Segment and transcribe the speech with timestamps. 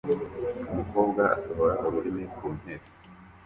[0.71, 2.87] Umukobwa asohora ururimi ku ntebe